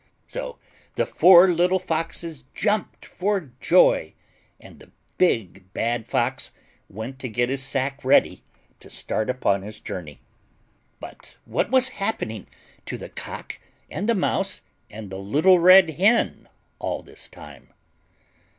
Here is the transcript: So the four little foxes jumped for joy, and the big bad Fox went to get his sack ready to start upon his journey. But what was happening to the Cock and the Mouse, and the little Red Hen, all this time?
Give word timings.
So 0.25 0.57
the 0.95 1.05
four 1.05 1.49
little 1.49 1.77
foxes 1.77 2.45
jumped 2.55 3.05
for 3.05 3.51
joy, 3.59 4.15
and 4.59 4.79
the 4.79 4.89
big 5.19 5.71
bad 5.73 6.07
Fox 6.07 6.51
went 6.89 7.19
to 7.19 7.29
get 7.29 7.49
his 7.49 7.61
sack 7.61 8.03
ready 8.03 8.41
to 8.79 8.89
start 8.89 9.29
upon 9.29 9.61
his 9.61 9.79
journey. 9.79 10.19
But 10.99 11.35
what 11.45 11.69
was 11.69 11.89
happening 12.01 12.47
to 12.87 12.97
the 12.97 13.09
Cock 13.09 13.59
and 13.91 14.09
the 14.09 14.15
Mouse, 14.15 14.63
and 14.89 15.11
the 15.11 15.19
little 15.19 15.59
Red 15.59 15.91
Hen, 15.91 16.49
all 16.79 17.03
this 17.03 17.29
time? 17.29 17.71